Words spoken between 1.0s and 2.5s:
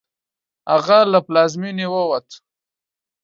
له پلازمېنې ووت.